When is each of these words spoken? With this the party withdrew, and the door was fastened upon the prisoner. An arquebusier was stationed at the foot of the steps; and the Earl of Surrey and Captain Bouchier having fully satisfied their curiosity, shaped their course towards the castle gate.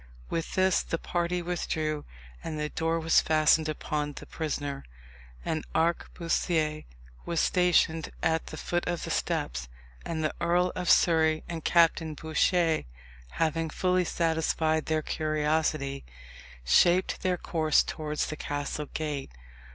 With 0.31 0.55
this 0.55 0.81
the 0.81 0.97
party 0.97 1.43
withdrew, 1.43 2.05
and 2.43 2.59
the 2.59 2.69
door 2.69 2.99
was 2.99 3.21
fastened 3.21 3.69
upon 3.69 4.13
the 4.13 4.25
prisoner. 4.25 4.83
An 5.45 5.63
arquebusier 5.75 6.85
was 7.23 7.39
stationed 7.39 8.09
at 8.23 8.47
the 8.47 8.57
foot 8.57 8.87
of 8.87 9.03
the 9.03 9.11
steps; 9.11 9.69
and 10.03 10.23
the 10.23 10.33
Earl 10.41 10.71
of 10.75 10.89
Surrey 10.89 11.43
and 11.47 11.63
Captain 11.63 12.15
Bouchier 12.15 12.85
having 13.33 13.69
fully 13.69 14.03
satisfied 14.03 14.87
their 14.87 15.03
curiosity, 15.03 16.03
shaped 16.65 17.21
their 17.21 17.37
course 17.37 17.83
towards 17.83 18.25
the 18.25 18.35
castle 18.35 18.87
gate. 18.95 19.29